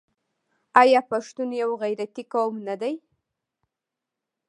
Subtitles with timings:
[0.81, 2.93] آیا پښتون یو غیرتي قوم نه دی؟